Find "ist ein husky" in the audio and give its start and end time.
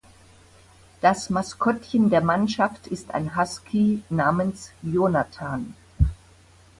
2.87-4.01